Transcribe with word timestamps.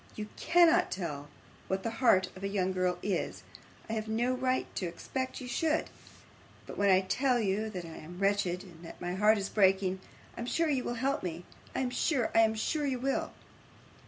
You 0.15 0.29
cannot 0.35 0.89
tell 0.89 1.29
what 1.67 1.83
the 1.83 1.91
heart 2.01 2.29
of 2.35 2.43
a 2.43 2.47
young 2.47 2.73
girl 2.73 2.97
is 3.03 3.43
I 3.87 3.93
have 3.93 4.07
no 4.07 4.33
right 4.33 4.65
to 4.77 4.87
expect 4.87 5.39
you 5.39 5.47
should; 5.47 5.91
but 6.65 6.75
when 6.75 6.89
I 6.89 7.01
tell 7.01 7.39
you 7.39 7.69
that 7.69 7.85
I 7.85 7.97
am 7.97 8.17
wretched, 8.17 8.63
and 8.63 8.83
that 8.83 8.99
my 8.99 9.13
heart 9.13 9.37
is 9.37 9.47
breaking, 9.47 9.99
I 10.35 10.39
am 10.39 10.47
sure 10.47 10.69
you 10.69 10.83
will 10.85 10.95
help 10.95 11.21
me. 11.21 11.45
I 11.75 11.81
am 11.81 11.91
sure, 11.91 12.31
I 12.33 12.39
am 12.39 12.55
sure 12.55 12.87
you 12.87 12.97
will! 12.97 13.31